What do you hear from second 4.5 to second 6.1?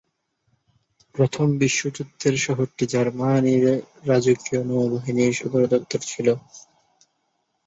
নৌবাহিনীর সদর দফতর